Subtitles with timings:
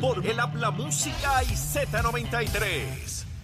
[0.00, 3.35] Por el Habla Música y Z93.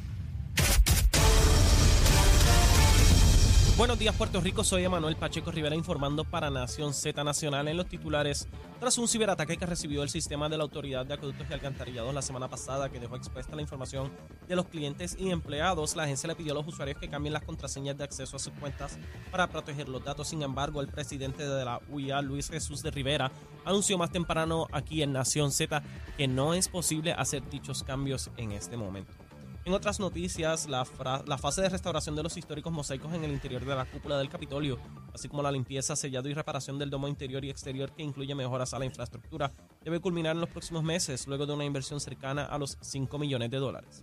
[3.79, 7.86] Buenos días Puerto Rico, soy Emanuel Pacheco Rivera informando para Nación Z Nacional en los
[7.86, 8.46] titulares.
[8.79, 12.20] Tras un ciberataque que recibió el sistema de la Autoridad de Acueductos y Alcantarillados la
[12.20, 14.12] semana pasada que dejó expuesta la información
[14.46, 17.45] de los clientes y empleados, la agencia le pidió a los usuarios que cambien las
[17.45, 18.98] contraseñas de acceso a sus cuentas
[19.30, 20.29] para proteger los datos.
[20.29, 23.32] Sin embargo, el presidente de la UIA, Luis Jesús de Rivera,
[23.64, 25.82] anunció más temprano aquí en Nación Z
[26.18, 29.21] que no es posible hacer dichos cambios en este momento.
[29.65, 33.77] En otras noticias, la, fase de restauración de los históricos mosaicos en el interior de
[33.77, 34.77] la cúpula del Capitolio,
[35.15, 38.75] así como la limpieza, sellado y reparación del domo interior y exterior que incluye mejoras
[38.75, 39.52] a la infraestructura,
[39.85, 43.52] debe culminar en los próximos meses, luego de una inversión cercana a los 5 millones
[43.52, 44.02] de dólares.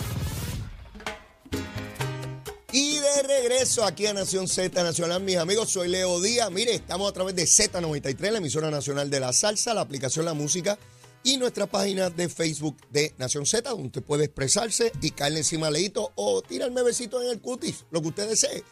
[2.73, 6.49] Y de regreso aquí a Nación Z Nacional, mis amigos, soy Leo Díaz.
[6.51, 10.33] Mire, estamos a través de Z93, la emisora nacional de la salsa, la aplicación La
[10.33, 10.79] Música
[11.21, 15.69] y nuestra página de Facebook de Nación Z, donde usted puede expresarse y caerle encima
[15.69, 18.63] leito o tirarme besitos en el cutis, lo que usted desee.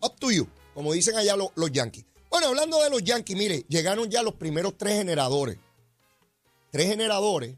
[0.00, 2.06] Up to you, como dicen allá los, los Yankees.
[2.30, 5.58] Bueno, hablando de los Yankees, mire, llegaron ya los primeros tres generadores.
[6.70, 7.56] Tres generadores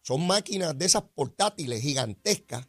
[0.00, 2.66] son máquinas de esas portátiles gigantescas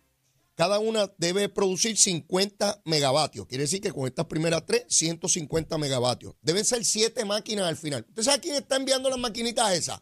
[0.60, 3.48] cada una debe producir 50 megavatios.
[3.48, 6.36] Quiere decir que con estas primeras tres, 150 megavatios.
[6.42, 8.06] Deben ser siete máquinas al final.
[8.10, 10.02] ¿Usted sabe quién está enviando las maquinitas esas?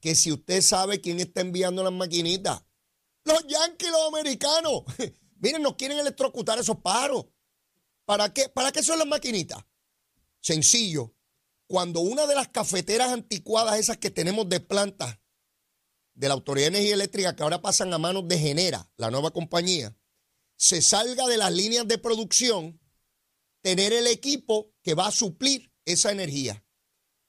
[0.00, 2.64] Que si usted sabe quién está enviando las maquinitas,
[3.24, 4.84] los yanquis, los americanos.
[5.40, 7.26] Miren, nos quieren electrocutar esos pájaros.
[8.06, 8.48] ¿Para qué?
[8.48, 9.62] ¿Para qué son las maquinitas?
[10.40, 11.14] Sencillo.
[11.66, 15.18] Cuando una de las cafeteras anticuadas, esas que tenemos de plantas,
[16.16, 19.30] de la Autoridad de Energía Eléctrica, que ahora pasan a manos de Genera, la nueva
[19.30, 19.96] compañía,
[20.56, 22.80] se salga de las líneas de producción,
[23.60, 26.64] tener el equipo que va a suplir esa energía.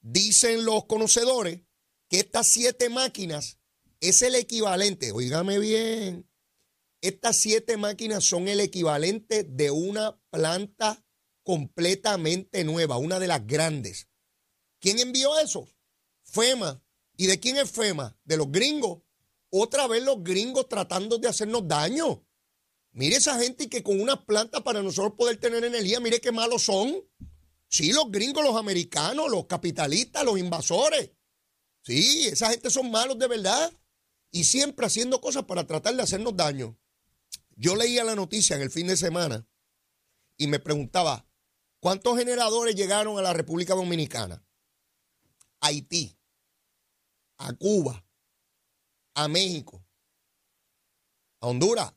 [0.00, 1.60] Dicen los conocedores
[2.08, 3.58] que estas siete máquinas
[4.00, 6.30] es el equivalente, oígame bien,
[7.00, 11.04] estas siete máquinas son el equivalente de una planta
[11.42, 14.08] completamente nueva, una de las grandes.
[14.80, 15.68] ¿Quién envió eso?
[16.24, 16.82] FEMA,
[17.20, 18.16] ¿Y de quién es FEMA?
[18.24, 19.02] De los gringos.
[19.50, 22.24] Otra vez los gringos tratando de hacernos daño.
[22.92, 26.62] Mire esa gente que con unas plantas para nosotros poder tener energía, mire qué malos
[26.62, 27.04] son.
[27.68, 31.10] Sí, los gringos, los americanos, los capitalistas, los invasores.
[31.82, 33.72] Sí, esa gente son malos de verdad.
[34.30, 36.78] Y siempre haciendo cosas para tratar de hacernos daño.
[37.56, 39.44] Yo leía la noticia en el fin de semana
[40.36, 41.28] y me preguntaba,
[41.80, 44.46] ¿cuántos generadores llegaron a la República Dominicana?
[45.60, 46.17] Haití
[47.38, 48.04] a Cuba,
[49.14, 49.84] a México,
[51.40, 51.94] a Honduras,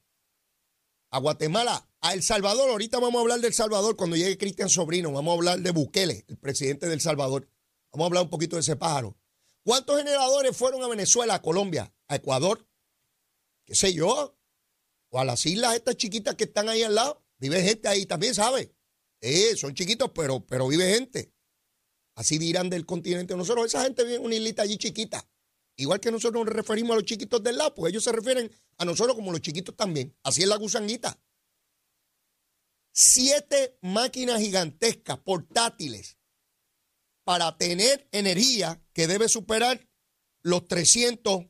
[1.12, 2.70] a Guatemala, a El Salvador.
[2.70, 5.12] Ahorita vamos a hablar del Salvador cuando llegue Cristian Sobrino.
[5.12, 7.50] Vamos a hablar de Bukele, el presidente del Salvador.
[7.92, 9.18] Vamos a hablar un poquito de ese pájaro.
[9.64, 12.68] ¿Cuántos generadores fueron a Venezuela, a Colombia, a Ecuador?
[13.66, 14.38] ¿Qué sé yo?
[15.10, 17.24] O a las islas estas chiquitas que están ahí al lado.
[17.38, 18.74] Vive gente ahí también, ¿sabe?
[19.20, 21.34] Eh, son chiquitos, pero, pero vive gente.
[22.16, 23.66] Así dirán del continente nosotros.
[23.66, 25.28] Esa gente vive en una islita allí chiquita.
[25.82, 28.86] Igual que nosotros nos referimos a los chiquitos del lado, pues ellos se refieren a
[28.86, 30.16] nosotros como los chiquitos también.
[30.22, 31.20] Así es la gusanguita.
[32.94, 36.20] Siete máquinas gigantescas, portátiles,
[37.24, 39.90] para tener energía que debe superar
[40.44, 41.46] los 300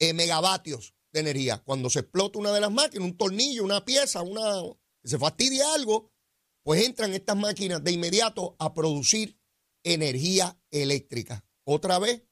[0.00, 1.62] eh, megavatios de energía.
[1.62, 4.60] Cuando se explota una de las máquinas, un tornillo, una pieza, una,
[5.04, 6.12] se fastidia algo,
[6.64, 9.38] pues entran estas máquinas de inmediato a producir
[9.84, 11.44] energía eléctrica.
[11.62, 12.24] Otra vez,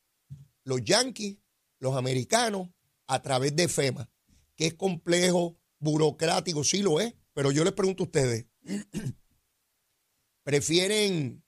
[0.64, 1.38] los yanquis,
[1.78, 2.70] los americanos,
[3.06, 4.10] a través de FEMA,
[4.56, 8.46] que es complejo, burocrático, sí lo es, pero yo les pregunto a ustedes,
[10.42, 11.44] ¿prefieren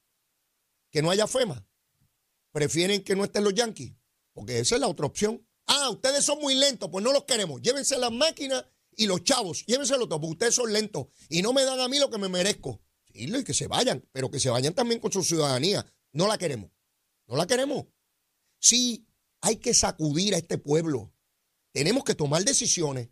[0.90, 1.66] que no haya FEMA?
[2.52, 3.94] ¿Prefieren que no estén los yanquis?
[4.32, 5.46] Porque esa es la otra opción.
[5.66, 7.60] Ah, ustedes son muy lentos, pues no los queremos.
[7.60, 8.64] Llévense las máquinas
[8.96, 11.98] y los chavos, llévenselo todo, porque ustedes son lentos y no me dan a mí
[11.98, 12.82] lo que me merezco.
[13.06, 15.84] Sí, y que se vayan, pero que se vayan también con su ciudadanía.
[16.12, 16.70] No la queremos.
[17.26, 17.86] No la queremos.
[18.58, 19.06] Sí,
[19.46, 21.12] hay que sacudir a este pueblo.
[21.70, 23.10] Tenemos que tomar decisiones.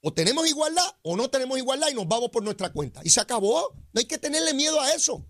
[0.00, 3.00] O tenemos igualdad o no tenemos igualdad y nos vamos por nuestra cuenta.
[3.02, 3.74] Y se acabó.
[3.92, 5.26] No hay que tenerle miedo a eso.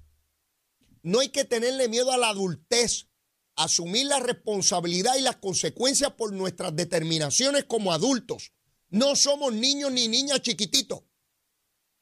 [1.02, 3.08] No hay que tenerle miedo a la adultez.
[3.54, 8.52] Asumir la responsabilidad y las consecuencias por nuestras determinaciones como adultos.
[8.90, 11.04] No somos niños ni niñas chiquititos.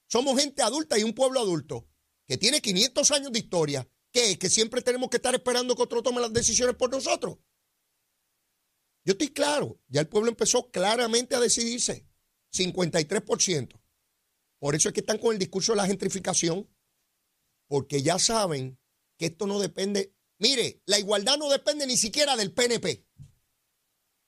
[0.08, 1.86] Somos gente adulta y un pueblo adulto
[2.26, 3.88] que tiene 500 años de historia.
[4.14, 4.38] ¿Qué?
[4.38, 7.36] Que siempre tenemos que estar esperando que otro tome las decisiones por nosotros.
[9.04, 12.06] Yo estoy claro, ya el pueblo empezó claramente a decidirse.
[12.52, 13.82] 53%.
[14.60, 16.70] Por eso es que están con el discurso de la gentrificación,
[17.66, 18.78] porque ya saben
[19.18, 20.14] que esto no depende.
[20.38, 23.04] Mire, la igualdad no depende ni siquiera del PNP.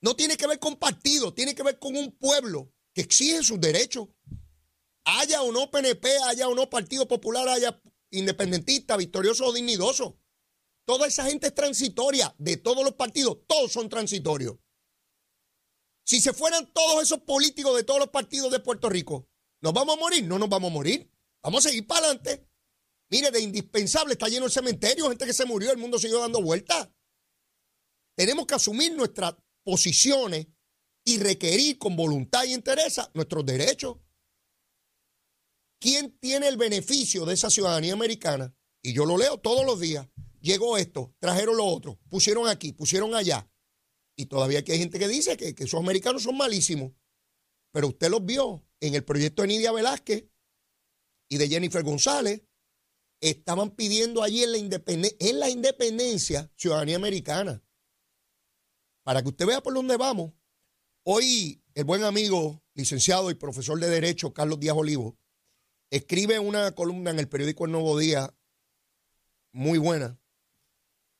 [0.00, 3.60] No tiene que ver con partido, tiene que ver con un pueblo que exige sus
[3.60, 4.08] derechos.
[5.04, 7.80] Haya o no PNP, haya o no Partido Popular, haya
[8.18, 10.18] independentista, victorioso o dignidoso.
[10.84, 14.56] Toda esa gente es transitoria de todos los partidos, todos son transitorios.
[16.04, 19.28] Si se fueran todos esos políticos de todos los partidos de Puerto Rico,
[19.60, 20.24] ¿nos vamos a morir?
[20.24, 21.10] No nos vamos a morir.
[21.42, 22.48] Vamos a seguir para adelante.
[23.10, 26.42] Mire, de indispensable está lleno el cementerio, gente que se murió, el mundo siguió dando
[26.42, 26.88] vueltas.
[28.16, 30.46] Tenemos que asumir nuestras posiciones
[31.04, 33.98] y requerir con voluntad y interés nuestros derechos.
[35.78, 38.54] ¿Quién tiene el beneficio de esa ciudadanía americana?
[38.82, 40.08] Y yo lo leo todos los días.
[40.40, 43.50] Llegó esto, trajeron lo otro, pusieron aquí, pusieron allá.
[44.16, 46.92] Y todavía aquí hay gente que dice que, esos americanos son malísimos.
[47.72, 50.24] Pero usted los vio en el proyecto de Nidia Velázquez
[51.28, 52.42] y de Jennifer González.
[53.20, 57.62] Estaban pidiendo allí en la, en la independencia ciudadanía americana.
[59.02, 60.32] Para que usted vea por dónde vamos.
[61.04, 65.18] Hoy el buen amigo, licenciado y profesor de Derecho, Carlos Díaz Olivo,
[65.90, 68.34] escribe una columna en el periódico El Nuevo Día
[69.52, 70.20] muy buena,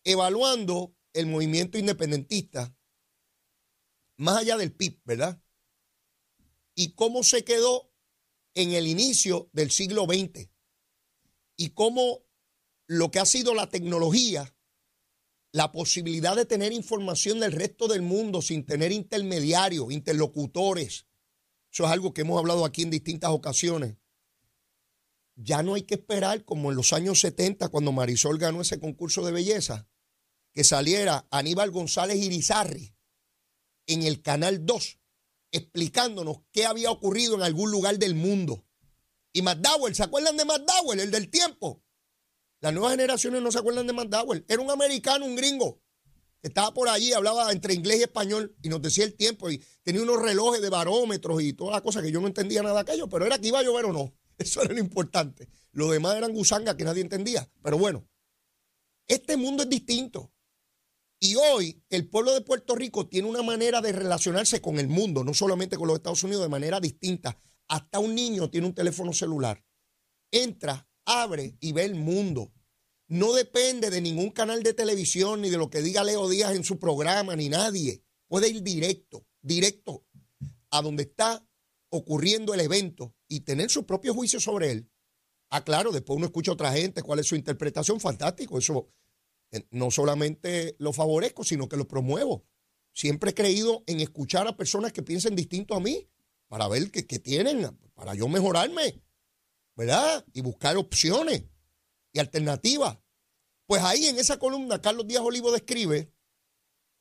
[0.05, 2.77] evaluando el movimiento independentista
[4.19, 5.43] más allá del PIB, ¿verdad?
[6.75, 7.93] Y cómo se quedó
[8.55, 10.49] en el inicio del siglo XX
[11.57, 12.25] y cómo
[12.87, 14.55] lo que ha sido la tecnología,
[15.53, 21.07] la posibilidad de tener información del resto del mundo sin tener intermediarios, interlocutores,
[21.73, 23.97] eso es algo que hemos hablado aquí en distintas ocasiones.
[25.37, 29.25] Ya no hay que esperar como en los años 70 cuando Marisol ganó ese concurso
[29.25, 29.89] de belleza,
[30.53, 32.95] que saliera Aníbal González Irizarri
[33.87, 34.99] en el Canal 2
[35.57, 38.65] explicándonos qué había ocurrido en algún lugar del mundo.
[39.33, 41.83] Y McDowell, ¿se acuerdan de McDowell, el del tiempo?
[42.61, 44.45] Las nuevas generaciones no se acuerdan de McDowell.
[44.49, 45.81] Era un americano, un gringo.
[46.43, 50.03] Estaba por allí, hablaba entre inglés y español y nos decía el tiempo y tenía
[50.03, 53.09] unos relojes de barómetros y todas las cosas que yo no entendía nada de aquello,
[53.09, 54.15] pero era que iba a llover o no.
[54.39, 55.49] Eso era lo importante.
[55.73, 57.51] Lo demás eran gusangas que nadie entendía.
[57.63, 58.09] Pero bueno,
[59.07, 60.33] este mundo es distinto.
[61.19, 65.25] Y hoy el pueblo de Puerto Rico tiene una manera de relacionarse con el mundo,
[65.25, 67.39] no solamente con los Estados Unidos, de manera distinta.
[67.69, 69.65] Hasta un niño tiene un teléfono celular.
[70.31, 72.53] Entra, abre y ve el mundo.
[73.09, 76.65] No depende de ningún canal de televisión ni de lo que diga Leo Díaz en
[76.65, 78.03] su programa, ni nadie.
[78.29, 80.05] Puede ir directo, directo
[80.71, 81.47] a donde está
[81.97, 84.91] ocurriendo el evento y tener su propio juicio sobre él.
[85.51, 88.89] Ah, claro, después uno escucha a otra gente, cuál es su interpretación, fantástico, eso
[89.53, 92.45] eh, no solamente lo favorezco, sino que lo promuevo.
[92.93, 96.09] Siempre he creído en escuchar a personas que piensen distinto a mí
[96.49, 99.03] para ver qué, tienen, para yo mejorarme,
[99.75, 100.25] ¿verdad?
[100.33, 101.45] Y buscar opciones
[102.13, 102.99] y alternativas.
[103.67, 106.11] Pues ahí en esa columna, Carlos Díaz Olivo describe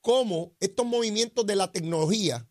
[0.01, 2.47] cómo estos movimientos de la tecnología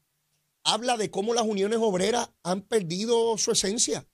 [0.65, 4.07] habla de cómo las uniones obreras han perdido su esencia.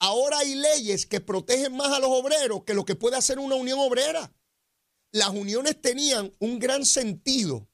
[0.00, 3.56] Ahora hay leyes que protegen más a los obreros que lo que puede hacer una
[3.56, 4.32] unión obrera
[5.12, 7.68] las uniones tenían un gran sentido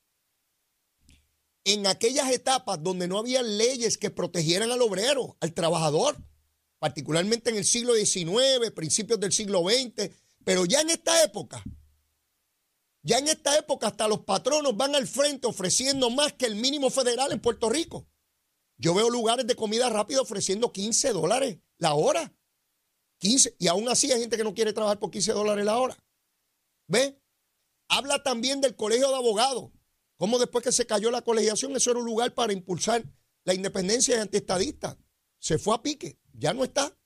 [1.65, 6.17] en aquellas etapas donde no había leyes que protegieran al obrero, al trabajador,
[6.79, 10.11] particularmente en el siglo XIX, principios del siglo XX,
[10.45, 11.65] pero ya en esta época,
[13.05, 16.89] ya en esta época hasta los patronos van al frente ofreciendo más que el mínimo
[16.89, 18.09] federal en Puerto Rico.
[18.79, 22.35] Yo veo lugares de comida rápida ofreciendo 15 dólares la hora.
[23.19, 25.97] 15, y aún así hay gente que no quiere trabajar por 15 dólares la hora.
[26.89, 27.21] ¿Ve?
[27.89, 29.71] Habla también del colegio de abogados.
[30.17, 33.05] Cómo después que se cayó la colegiación, eso era un lugar para impulsar
[33.45, 34.97] la independencia antiestadista.
[35.39, 36.97] Se fue a pique, ya no está.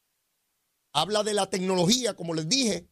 [0.92, 2.88] Habla de la tecnología, como les dije,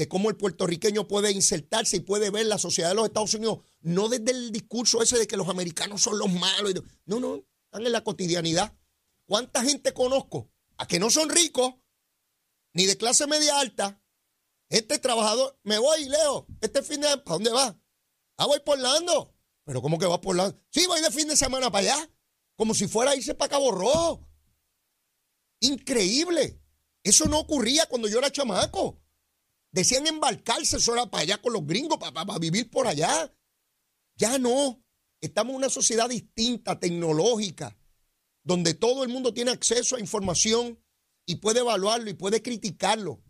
[0.00, 3.58] de cómo el puertorriqueño puede insertarse y puede ver la sociedad de los Estados Unidos,
[3.82, 6.72] no desde el discurso ese de que los americanos son los malos.
[7.04, 8.74] No, no, están la cotidianidad.
[9.26, 10.50] ¿Cuánta gente conozco?
[10.78, 11.74] A que no son ricos,
[12.72, 14.02] ni de clase media alta,
[14.70, 17.78] este trabajador, me voy, Leo, este fin de semana, ¿para dónde va?
[18.38, 19.36] Ah, voy por Lando.
[19.66, 20.58] Pero ¿cómo que va por Lando?
[20.70, 22.10] Sí, voy de fin de semana para allá.
[22.56, 24.26] Como si fuera a irse para Cabo Rojo.
[25.60, 26.58] Increíble.
[27.02, 28.99] Eso no ocurría cuando yo era chamaco.
[29.72, 33.32] Decían embarcarse solo para allá con los gringos, para, para vivir por allá.
[34.16, 34.82] Ya no.
[35.20, 37.76] Estamos en una sociedad distinta, tecnológica,
[38.42, 40.82] donde todo el mundo tiene acceso a información
[41.26, 43.22] y puede evaluarlo y puede criticarlo.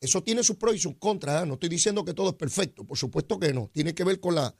[0.00, 1.42] Eso tiene sus pros y sus contras.
[1.42, 1.46] ¿eh?
[1.46, 3.70] No estoy diciendo que todo es perfecto, por supuesto que no.
[3.72, 4.54] Tiene que ver con la,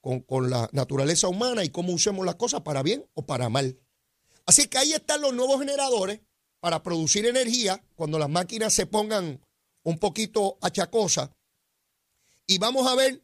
[0.00, 3.78] con, con la naturaleza humana y cómo usemos las cosas para bien o para mal.
[4.46, 6.20] Así que ahí están los nuevos generadores
[6.58, 9.40] para producir energía cuando las máquinas se pongan
[9.88, 11.30] un poquito achacosas.
[12.46, 13.22] Y vamos a ver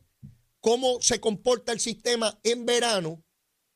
[0.61, 3.23] cómo se comporta el sistema en verano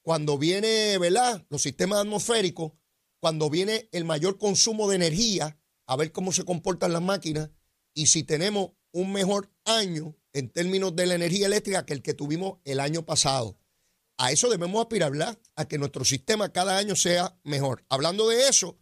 [0.00, 1.44] cuando viene, ¿verdad?
[1.50, 2.72] Los sistemas atmosféricos,
[3.20, 7.50] cuando viene el mayor consumo de energía, a ver cómo se comportan las máquinas
[7.92, 12.14] y si tenemos un mejor año en términos de la energía eléctrica que el que
[12.14, 13.58] tuvimos el año pasado.
[14.16, 15.38] A eso debemos aspirar, ¿verdad?
[15.56, 17.84] A que nuestro sistema cada año sea mejor.
[17.90, 18.78] Hablando de eso,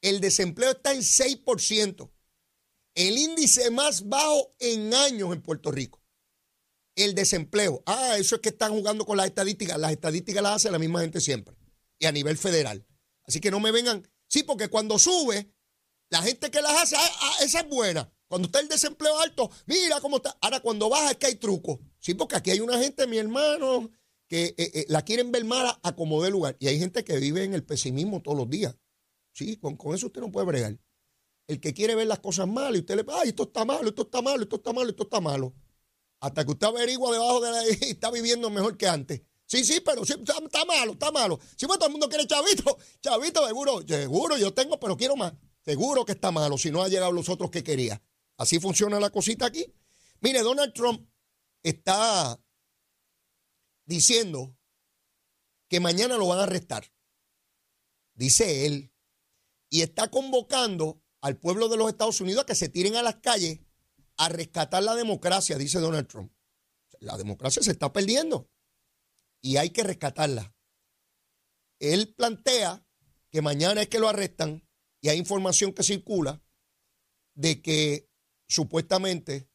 [0.00, 2.10] el desempleo está en 6%,
[2.96, 6.02] el índice más bajo en años en Puerto Rico
[6.96, 7.82] el desempleo.
[7.86, 9.78] Ah, eso es que están jugando con las estadísticas.
[9.78, 11.54] Las estadísticas las hace la misma gente siempre.
[11.98, 12.84] Y a nivel federal.
[13.24, 14.08] Así que no me vengan.
[14.28, 15.52] Sí, porque cuando sube,
[16.10, 18.10] la gente que las hace, ah, ah, esa es buena.
[18.26, 20.36] Cuando está el desempleo alto, mira cómo está.
[20.40, 21.80] Ahora, cuando baja es que hay truco.
[22.00, 23.90] Sí, porque aquí hay una gente, mi hermano,
[24.26, 26.56] que eh, eh, la quieren ver mala a como de lugar.
[26.58, 28.74] Y hay gente que vive en el pesimismo todos los días.
[29.32, 30.78] Sí, con, con eso usted no puede bregar.
[31.46, 34.02] El que quiere ver las cosas mal y usted le ay, esto está malo, esto
[34.02, 35.54] está malo, esto está malo, esto está malo.
[36.20, 39.22] Hasta que usted averigua debajo de la y está viviendo mejor que antes.
[39.46, 41.38] Sí, sí, pero está, malo, está malo.
[41.56, 45.34] Si pues todo el mundo quiere chavito, chavito, seguro, seguro yo tengo, pero quiero más.
[45.64, 48.02] Seguro que está malo si no ha llegado los otros que quería.
[48.36, 49.72] Así funciona la cosita aquí.
[50.20, 51.08] Mire, Donald Trump
[51.62, 52.40] está
[53.84, 54.56] diciendo
[55.68, 56.92] que mañana lo van a arrestar.
[58.14, 58.92] Dice él.
[59.68, 63.16] Y está convocando al pueblo de los Estados Unidos a que se tiren a las
[63.16, 63.60] calles
[64.16, 66.32] a rescatar la democracia, dice Donald Trump.
[67.00, 68.50] La democracia se está perdiendo
[69.40, 70.54] y hay que rescatarla.
[71.78, 72.86] Él plantea
[73.30, 74.66] que mañana es que lo arrestan
[75.00, 76.42] y hay información que circula
[77.34, 78.08] de que
[78.48, 79.50] supuestamente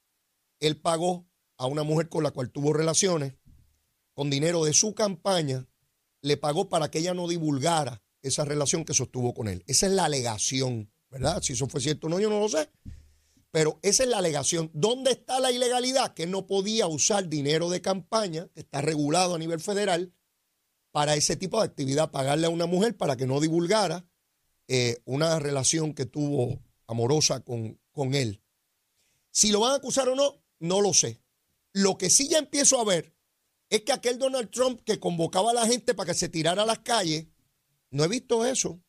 [0.60, 1.27] él pagó
[1.58, 3.34] a una mujer con la cual tuvo relaciones
[4.13, 5.68] con dinero de su campaña,
[6.22, 9.63] le pagó para que ella no divulgara esa relación que sostuvo con él.
[9.68, 11.41] Esa es la alegación, ¿verdad?
[11.41, 12.70] Si eso fue cierto o no, yo no lo sé.
[13.51, 14.72] Pero esa es la alegación.
[14.74, 16.13] ¿Dónde está la ilegalidad?
[16.13, 20.13] Que no podía usar dinero de campaña, que está regulado a nivel federal,
[20.91, 24.06] para ese tipo de actividad, pagarle a una mujer para que no divulgara
[24.68, 28.41] eh, una relación que tuvo amorosa con, con él.
[29.32, 31.22] Si lo van a acusar o no, no lo sé.
[31.74, 33.13] Lo que sí ya empiezo a ver
[33.70, 36.65] es que aquel Donald Trump que convocaba a la gente para que se tirara a
[36.65, 37.27] las calles,
[37.89, 38.82] no he visto eso.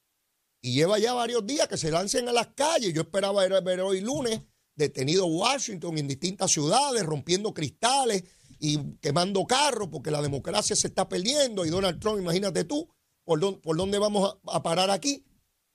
[0.62, 2.94] Y lleva ya varios días que se lancen a las calles.
[2.94, 4.40] Yo esperaba ver hoy lunes
[4.74, 8.24] detenido Washington en distintas ciudades, rompiendo cristales
[8.58, 12.88] y quemando carros porque la democracia se está perdiendo y Donald Trump, imagínate tú,
[13.24, 15.24] ¿por dónde, vamos a, a parar aquí?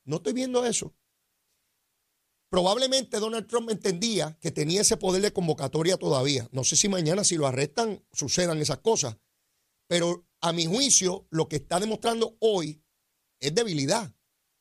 [0.06, 0.96] No estoy viendo eso.
[2.50, 6.48] Probablemente Donald Trump entendía que tenía ese poder de convocatoria todavía.
[6.54, 9.18] No sé si mañana si lo arrestan sucedan esas cosas.
[9.88, 12.82] Pero a mi juicio lo que está demostrando hoy
[13.42, 14.17] es debilidad.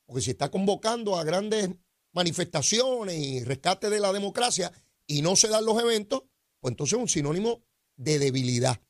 [0.06, 1.70] Porque si está convocando a grandes
[2.12, 4.72] manifestaciones y rescate de la democracia
[5.06, 6.22] y no se dan los eventos,
[6.60, 7.62] pues entonces es un sinónimo
[7.96, 8.80] de debilidad.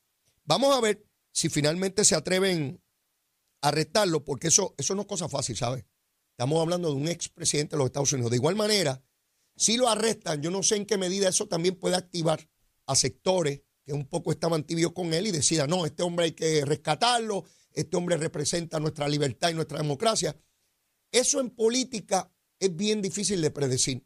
[0.45, 2.81] Vamos a ver si finalmente se atreven
[3.61, 5.85] a arrestarlo, porque eso, eso no es cosa fácil, ¿sabes?
[6.31, 8.31] Estamos hablando de un expresidente de los Estados Unidos.
[8.31, 9.03] De igual manera,
[9.55, 12.47] si lo arrestan, yo no sé en qué medida eso también puede activar
[12.85, 16.31] a sectores que un poco estaban tibios con él y decidan, no, este hombre hay
[16.33, 17.43] que rescatarlo,
[17.73, 20.35] este hombre representa nuestra libertad y nuestra democracia.
[21.11, 24.05] Eso en política es bien difícil de predecir.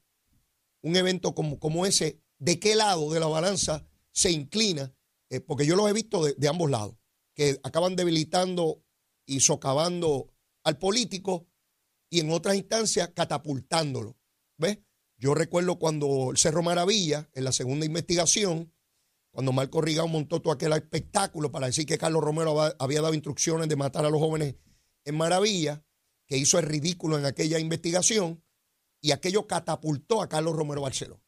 [0.81, 4.93] Un evento como, como ese, de qué lado de la balanza se inclina,
[5.29, 6.96] eh, porque yo los he visto de, ambos lados,
[7.34, 8.84] que acaban debilitando
[9.25, 11.48] y socavando al político
[12.10, 14.17] y en otras instancias catapultándolo.
[14.58, 14.79] ¿Ves?
[15.17, 18.74] Yo recuerdo cuando el Cerro Maravilla, en la segunda investigación,
[19.31, 23.70] cuando Marco Rigao montó todo aquel espectáculo para decir que Carlos Romero había dado instrucciones
[23.70, 24.55] de matar a los jóvenes
[25.05, 25.86] en Maravilla,
[26.32, 28.42] que hizo el ridículo en aquella investigación
[29.02, 31.22] y aquello catapultó a Carlos Romero Barceló.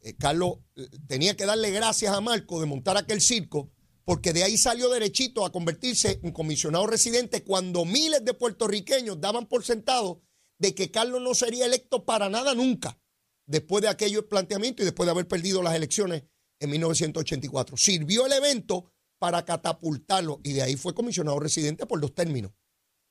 [0.00, 3.70] Eh, Carlos eh, tenía que darle gracias a Marco de montar aquel circo
[4.04, 9.46] porque de ahí salió derechito a convertirse en comisionado residente cuando miles de puertorriqueños daban
[9.46, 10.20] por sentado
[10.58, 12.98] de que Carlos no sería electo para nada nunca
[13.46, 16.24] después de aquello planteamiento y después de haber perdido las elecciones
[16.58, 17.76] en 1984.
[17.76, 22.50] Sirvió el evento para catapultarlo y de ahí fue comisionado residente por dos términos.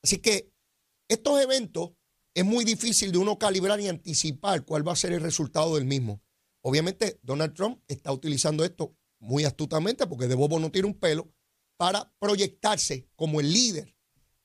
[0.03, 0.52] Así que
[1.07, 1.91] estos eventos
[2.33, 5.85] es muy difícil de uno calibrar y anticipar cuál va a ser el resultado del
[5.85, 6.21] mismo.
[6.61, 11.31] Obviamente, Donald Trump está utilizando esto muy astutamente porque de bobo no tiene un pelo
[11.77, 13.95] para proyectarse como el líder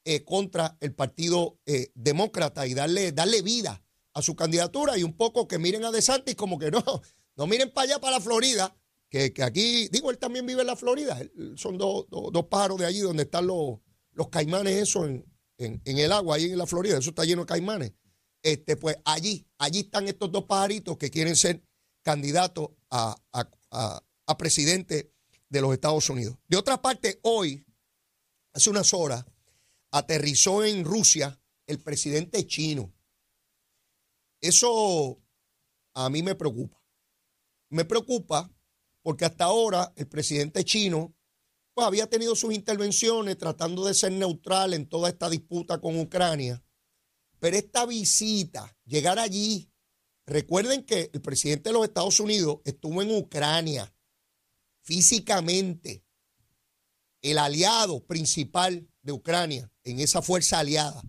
[0.05, 3.83] eh, contra el Partido eh, Demócrata y darle, darle vida
[4.15, 6.83] a su candidatura y un poco que miren a DeSantis como que no,
[7.37, 8.75] no miren para allá, para la Florida,
[9.11, 11.19] que, aquí, digo, él también vive en la Florida,
[11.57, 13.79] son dos, dos, pájaros de allí donde están los,
[14.13, 15.25] los caimanes, eso en,
[15.59, 17.93] el agua, ahí en la Florida, eso está lleno de caimanes.
[18.43, 21.63] Este, pues allí, allí están estos dos pajaritos que quieren ser
[22.03, 25.13] candidatos a, a, a presidente
[25.49, 26.39] de los Estados Unidos.
[26.47, 27.65] De otra parte, hoy,
[28.53, 29.25] hace unas horas,
[29.91, 32.93] aterrizó en Rusia el presidente chino.
[34.41, 35.21] Eso
[35.95, 36.81] a mí me preocupa.
[37.71, 38.51] Me preocupa
[39.03, 41.15] porque hasta ahora el presidente chino
[41.79, 46.61] pues, había tenido sus intervenciones tratando de ser neutral en toda esta disputa con Ucrania.
[47.39, 49.71] Pero esta visita, llegar allí,
[50.27, 53.95] recuerden que el presidente de los Estados Unidos estuvo en Ucrania
[54.83, 56.05] físicamente,
[57.23, 61.01] el aliado principal de Ucrania en esa fuerza aliada.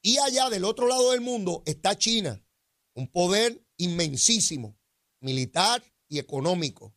[0.00, 2.42] Y allá del otro lado del mundo está China,
[2.94, 4.78] un poder inmensísimo,
[5.20, 6.96] militar y económico.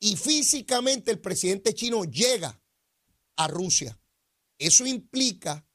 [0.00, 2.60] Y físicamente el presidente chino llega
[3.36, 4.00] a Rusia.
[4.58, 5.66] Eso implica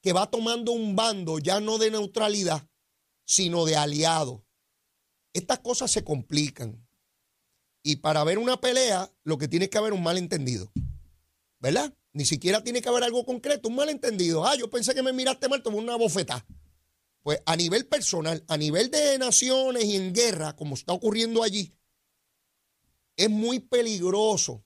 [0.00, 2.68] que va tomando un bando ya no de neutralidad,
[3.24, 4.44] sino de aliado.
[5.32, 6.86] Estas cosas se complican.
[7.82, 10.72] Y para ver una pelea, lo que tiene que haber un malentendido.
[11.58, 11.92] ¿Verdad?
[12.12, 14.46] Ni siquiera tiene que haber algo concreto, un malentendido.
[14.46, 16.46] Ah, yo pensé que me miraste mal, tomé una bofetada.
[17.22, 21.75] Pues a nivel personal, a nivel de naciones y en guerra, como está ocurriendo allí,
[23.16, 24.64] es muy peligroso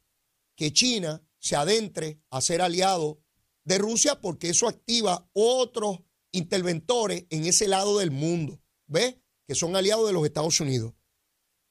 [0.56, 3.22] que China se adentre a ser aliado
[3.64, 6.00] de Rusia porque eso activa otros
[6.32, 9.16] interventores en ese lado del mundo, ¿ves?
[9.46, 10.94] Que son aliados de los Estados Unidos.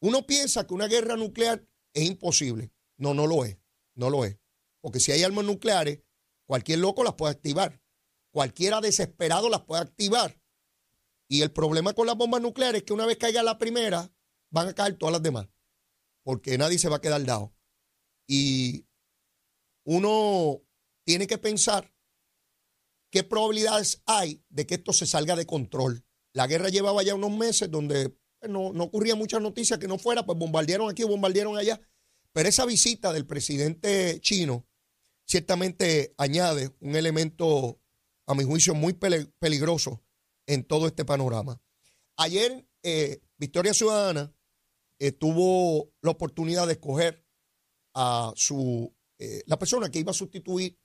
[0.01, 2.71] Uno piensa que una guerra nuclear es imposible.
[2.97, 3.57] No, no lo es.
[3.95, 4.37] No lo es.
[4.81, 6.01] Porque si hay armas nucleares,
[6.45, 7.81] cualquier loco las puede activar.
[8.31, 10.39] Cualquiera desesperado las puede activar.
[11.27, 14.11] Y el problema con las bombas nucleares es que una vez caiga la primera,
[14.49, 15.47] van a caer todas las demás.
[16.29, 17.55] Porque nadie se va a quedar dado.
[18.27, 18.85] Y
[19.83, 20.61] uno
[21.03, 21.91] tiene que pensar
[23.11, 26.05] qué probabilidades hay de que esto se salga de control.
[26.33, 29.97] La guerra llevaba ya unos meses donde pues, no, no ocurría muchas noticias que no
[29.97, 31.81] fuera, pues bombardearon aquí, bombardearon allá.
[32.31, 34.67] Pero esa visita del presidente chino
[35.25, 37.81] ciertamente añade un elemento,
[38.27, 40.03] a mi juicio, muy peligroso
[40.45, 41.59] en todo este panorama.
[42.17, 44.31] Ayer, eh, Victoria Ciudadana
[44.99, 47.25] eh, tuvo la oportunidad de escoger
[47.93, 50.77] a su, eh, la persona que iba a sustituir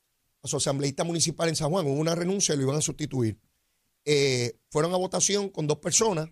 [0.42, 1.86] a su asambleísta municipal en San Juan.
[1.86, 3.38] Hubo una renuncia lo iban a sustituir.
[4.70, 6.28] fueron a votación con dos personas.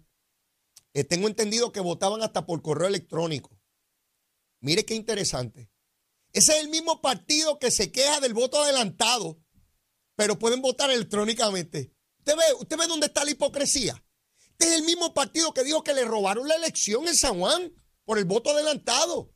[1.08, 3.58] tengo entendido que votaban hasta por correo electrónico.
[4.60, 5.70] Mire qué interesante.
[6.32, 9.38] Ese es el mismo partido que se queja del voto adelantado,
[10.16, 11.92] pero pueden votar electrónicamente.
[12.18, 14.02] ¿Usted ve, usted ve dónde está la hipocresía?
[14.62, 17.74] Este es el mismo partido que dijo que le robaron la elección en San Juan
[18.04, 19.34] por el voto adelantado.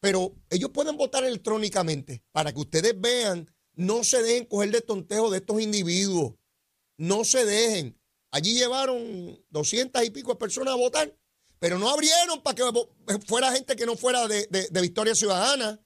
[0.00, 5.30] Pero ellos pueden votar electrónicamente para que ustedes vean, no se dejen coger de tontejo
[5.30, 6.34] de estos individuos.
[6.98, 7.98] No se dejen.
[8.30, 11.16] Allí llevaron doscientas y pico de personas a votar
[11.58, 15.80] pero no abrieron para que fuera gente que no fuera de, Victoria Ciudadana.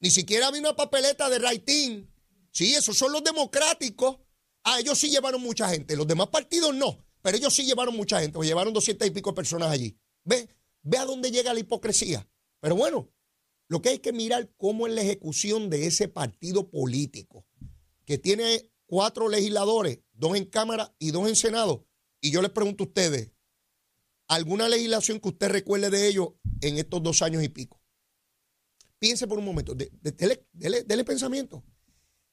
[0.00, 2.12] Ni siquiera había una papeleta de Raitín.
[2.50, 4.18] Sí, esos son los democráticos.
[4.64, 5.94] Ah, ellos sí llevaron mucha gente.
[5.94, 6.98] Los demás partidos no.
[7.22, 8.38] Pero ellos sí llevaron mucha gente.
[8.38, 9.96] O llevaron doscientas y pico personas allí.
[10.24, 10.48] Ve,
[10.82, 12.28] ve a dónde llega la hipocresía.
[12.60, 13.10] Pero bueno,
[13.68, 17.46] lo que hay que mirar cómo es la ejecución de ese partido político,
[18.04, 21.86] que tiene cuatro legisladores, dos en Cámara y dos en Senado.
[22.20, 23.30] Y yo les pregunto a ustedes,
[24.26, 27.80] alguna legislación que usted recuerde de ello en estos dos años y pico.
[28.98, 31.64] Piense por un momento, dele, pensamiento.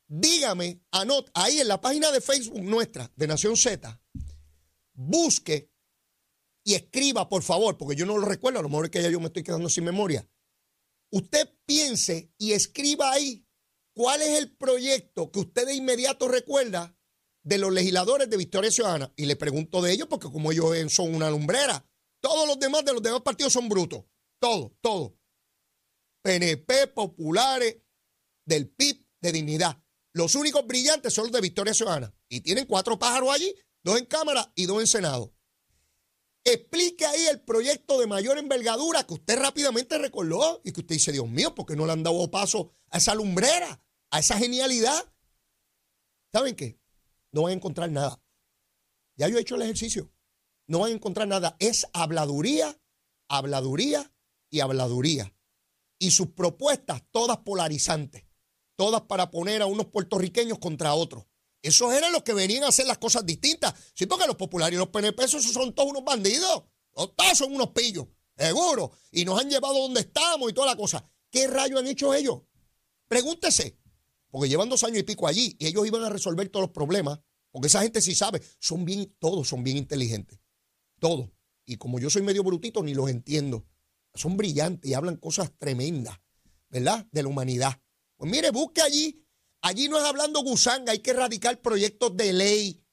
[0.08, 4.02] Dígame, anote, ahí en la página de Facebook nuestra, de Nación Z,
[4.98, 5.72] busque
[6.66, 9.10] y escriba, por favor, porque yo no lo recuerdo, a lo mejor es que ya
[9.10, 10.30] yo me estoy quedando sin memoria.
[11.12, 13.48] Usted piense y escriba ahí
[13.96, 16.98] cuál es el proyecto que usted de inmediato recuerda
[17.44, 19.14] de los legisladores de Victoria Ciudadana.
[19.16, 22.92] Y le pregunto de ellos porque como ellos son una lumbrera, todos los demás de
[22.92, 24.04] los demás partidos son brutos.
[24.40, 25.18] Todo, todo.
[26.24, 27.78] PNP, populares,
[28.46, 29.82] del PIB, de dignidad.
[30.14, 32.14] Los únicos brillantes son los de Victoria Ciudadana.
[32.28, 35.34] Y tienen cuatro pájaros allí, dos en Cámara y dos en Senado.
[36.44, 41.12] Explique ahí el proyecto de mayor envergadura que usted rápidamente recordó y que usted dice,
[41.12, 45.14] Dios mío, ¿por qué no le han dado paso a esa lumbrera, a esa genialidad?
[46.32, 46.80] ¿Saben qué?
[47.32, 48.22] no van a encontrar nada.
[49.16, 50.12] Ya yo he hecho el ejercicio.
[50.68, 51.56] No van a encontrar nada.
[51.60, 52.80] Es habladuría,
[53.28, 54.12] habladuría
[54.50, 55.34] y habladuría.
[56.00, 58.26] Y sus propuestas todas polarizantes.
[58.76, 61.26] todas para poner a unos puertorriqueños contra otros.
[61.68, 63.74] Esos eran los que venían a hacer las cosas distintas.
[63.94, 66.64] Sí, porque los populares y los PNP esos son todos unos bandidos.
[66.94, 68.94] Todos son unos pillos, seguro.
[69.12, 71.04] Y nos han llevado donde estamos y toda la cosa.
[71.30, 72.44] ¿Qué rayos han hecho ellos?
[73.10, 73.78] Pregúntese.
[74.30, 77.20] Porque llevan dos años y pico allí y ellos iban a resolver todos los problemas.
[77.52, 78.42] Porque esa gente sí sabe.
[78.60, 80.40] Son bien, todos son bien inteligentes.
[81.00, 81.30] Todos.
[81.66, 83.66] Y como yo soy medio brutito, ni los entiendo.
[84.14, 86.18] Son brillantes y hablan cosas tremendas,
[86.70, 87.06] ¿verdad?
[87.12, 87.82] De la humanidad.
[88.16, 89.27] Pues mire, busque allí.
[89.68, 92.86] Allí no es hablando gusanga, hay que erradicar proyectos de ley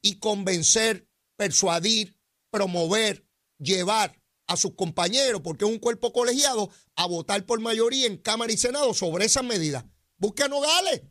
[0.00, 2.18] y convencer, persuadir,
[2.50, 3.28] promover,
[3.58, 8.50] llevar a sus compañeros, porque es un cuerpo colegiado, a votar por mayoría en Cámara
[8.50, 9.84] y Senado sobre esas medidas.
[10.16, 11.02] Busque a Nogales,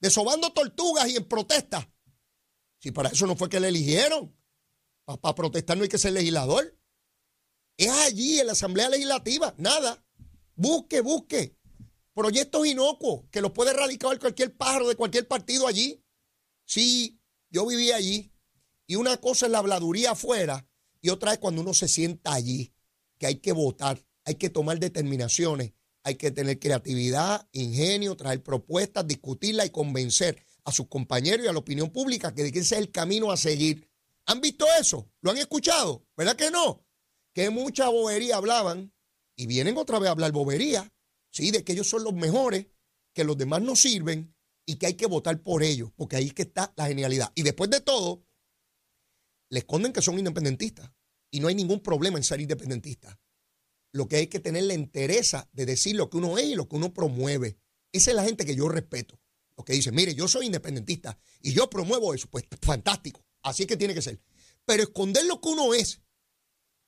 [0.00, 1.92] desobando tortugas y en protesta.
[2.78, 4.34] Si para eso no fue que le eligieron.
[5.04, 6.74] Para protestar no hay que ser legislador.
[7.76, 10.02] Es allí en la Asamblea Legislativa, nada.
[10.54, 11.59] Busque, busque
[12.14, 16.02] proyectos inocuos que los puede erradicar cualquier pájaro de cualquier partido allí.
[16.64, 17.20] Sí,
[17.50, 18.32] yo viví allí.
[18.86, 20.68] Y una cosa es la habladuría afuera
[21.00, 22.74] y otra es cuando uno se sienta allí,
[23.18, 29.06] que hay que votar, hay que tomar determinaciones, hay que tener creatividad, ingenio, traer propuestas,
[29.06, 32.90] discutirla y convencer a sus compañeros y a la opinión pública que ese es el
[32.90, 33.88] camino a seguir.
[34.26, 35.10] ¿Han visto eso?
[35.20, 36.06] ¿Lo han escuchado?
[36.16, 36.84] ¿Verdad que no?
[37.32, 38.92] Que mucha bobería hablaban
[39.36, 40.92] y vienen otra vez a hablar bobería.
[41.30, 41.50] ¿Sí?
[41.50, 42.66] De que ellos son los mejores,
[43.12, 44.34] que los demás no sirven
[44.66, 47.32] y que hay que votar por ellos, porque ahí es que está la genialidad.
[47.34, 48.24] Y después de todo,
[49.48, 50.90] le esconden que son independentistas
[51.30, 53.18] y no hay ningún problema en ser independentista.
[53.92, 56.68] Lo que hay que tener la entereza de decir lo que uno es y lo
[56.68, 57.58] que uno promueve.
[57.92, 59.20] Esa es la gente que yo respeto.
[59.56, 62.28] Lo que dice, mire, yo soy independentista y yo promuevo eso.
[62.30, 63.24] Pues fantástico.
[63.42, 64.20] Así es que tiene que ser.
[64.64, 66.00] Pero esconder lo que uno es,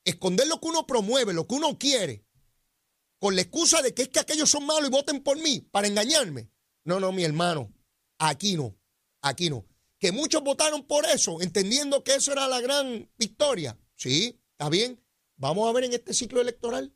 [0.05, 2.25] esconder lo que uno promueve, lo que uno quiere,
[3.23, 5.87] con la excusa de que es que aquellos son malos y voten por mí para
[5.87, 6.51] engañarme.
[6.83, 7.73] No, no, mi hermano,
[8.17, 8.77] aquí no,
[9.21, 9.65] aquí no.
[9.97, 13.79] Que muchos votaron por eso, entendiendo que eso era la gran victoria.
[13.95, 15.01] Sí, está bien.
[15.37, 16.93] Vamos a ver en este ciclo electoral,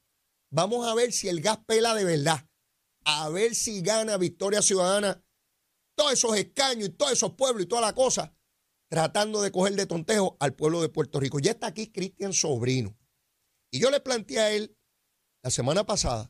[0.50, 2.46] vamos a ver si el gas pela de verdad,
[3.06, 5.24] a ver si gana Victoria Ciudadana
[5.96, 8.36] todos esos escaños y todos esos pueblos y toda la cosa,
[8.90, 11.40] tratando de coger de tontejo al pueblo de Puerto Rico.
[11.40, 12.98] Ya está aquí Cristian Sobrino.
[13.72, 14.77] Y yo le planteé a él
[15.48, 16.30] la semana pasada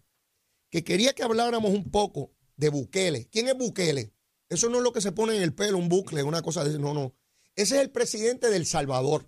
[0.70, 3.28] que quería que habláramos un poco de Bukele.
[3.32, 4.14] ¿Quién es Bukele?
[4.48, 6.78] Eso no es lo que se pone en el pelo, un bucle, una cosa de
[6.78, 7.16] No, no.
[7.56, 9.28] Ese es el presidente del Salvador,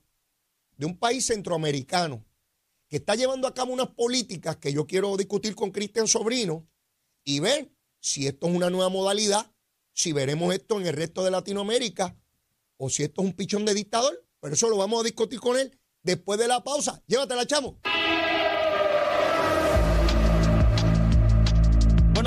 [0.77, 2.23] de un país centroamericano,
[2.87, 6.69] que está llevando a cabo unas políticas que yo quiero discutir con Cristian Sobrino
[7.23, 9.51] y ver si esto es una nueva modalidad,
[9.91, 12.15] si veremos esto en el resto de Latinoamérica
[12.77, 14.23] o si esto es un pichón de dictador.
[14.39, 17.01] Pero eso lo vamos a discutir con él después de la pausa.
[17.07, 17.79] Llévatela, chamo.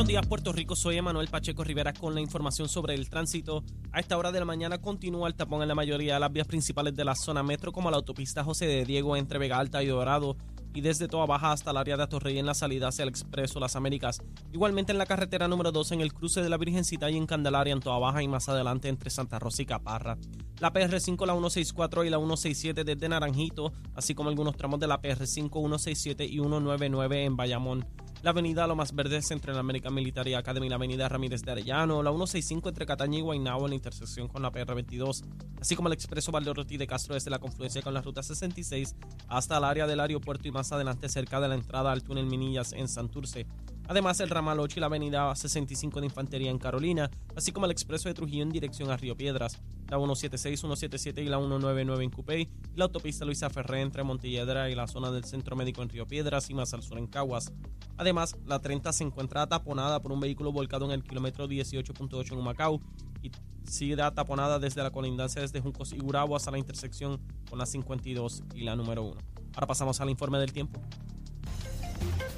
[0.03, 0.75] Buenos días, Puerto Rico.
[0.75, 3.63] Soy Emanuel Pacheco Rivera con la información sobre el tránsito.
[3.93, 6.49] A esta hora de la mañana continúa el tapón en la mayoría de las vías
[6.49, 9.87] principales de la zona metro, como la autopista José de Diego entre Vega Alta y
[9.87, 10.37] Dorado,
[10.75, 13.61] y desde Toa Baja hasta el área de Atorrey en la salida hacia el Expreso
[13.61, 14.21] Las Américas.
[14.53, 17.73] Igualmente en la carretera número 2 en el cruce de la Virgencita y en Candelaria
[17.73, 20.19] en Toa Baja y más adelante entre Santa Rosa y Caparra.
[20.59, 25.01] La PR5, la 164 y la 167 desde Naranjito, así como algunos tramos de la
[25.01, 27.87] PR5, 167 y 199 en Bayamón
[28.23, 31.51] la avenida Lo Más Verdes entre la American Military Academy y la avenida Ramírez de
[31.51, 35.25] Arellano, la 165 entre Cataña y Guaynabo en la intersección con la PR22,
[35.61, 38.95] así como el expreso Valdeorroti de Castro desde la confluencia con la ruta 66
[39.27, 42.73] hasta el área del aeropuerto y más adelante cerca de la entrada al túnel Minillas
[42.73, 43.47] en Santurce.
[43.89, 47.73] Además, el ramal 8 y la avenida 65 de Infantería en Carolina, así como el
[47.73, 49.61] expreso de Trujillo en dirección a Río Piedras,
[49.93, 54.75] la 176, 177 y la 199 en Cupey, la autopista Luisa Ferré entre Montelledra y
[54.75, 57.53] la zona del Centro Médico en Río Piedras y más al sur en Caguas.
[57.99, 62.39] Además, la 30 se encuentra taponada por un vehículo volcado en el kilómetro 18.8 en
[62.39, 62.81] Humacao
[63.23, 63.31] y
[63.65, 68.45] sigue taponada desde la colindancia desde Juncos y Gurabo hasta la intersección con la 52
[68.55, 69.21] y la número 1.
[69.55, 70.81] Ahora pasamos al informe del tiempo.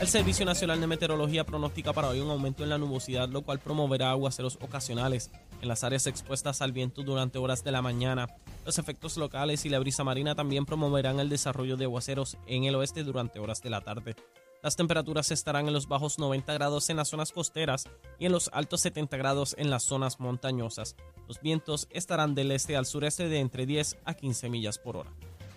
[0.01, 3.61] El Servicio Nacional de Meteorología pronostica para hoy un aumento en la nubosidad, lo cual
[3.61, 5.31] promoverá aguaceros ocasionales
[5.65, 8.29] en las áreas expuestas al viento durante horas de la mañana.
[8.65, 12.77] Los efectos locales y la brisa marina también promoverán el desarrollo de aguaceros en el
[12.77, 14.15] oeste durante horas de la tarde.
[14.63, 18.49] Las temperaturas estarán en los bajos 90 grados en las zonas costeras y en los
[18.53, 20.97] altos 70 grados en las zonas montañosas.
[21.29, 25.11] Los vientos estarán del este al sureste de entre 10 a 15 millas por hora.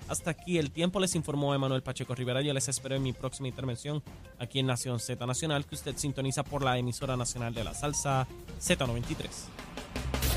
[0.07, 2.41] Hasta aquí el tiempo, les informó Emanuel Pacheco Rivera.
[2.41, 4.01] Yo les espero en mi próxima intervención
[4.39, 8.25] aquí en Nación Z Nacional, que usted sintoniza por la emisora nacional de la salsa
[8.61, 9.66] Z93.